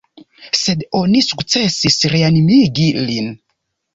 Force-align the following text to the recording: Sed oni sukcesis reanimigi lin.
Sed 0.59 0.79
oni 0.99 1.19
sukcesis 1.25 1.99
reanimigi 2.13 2.87
lin. 3.11 3.29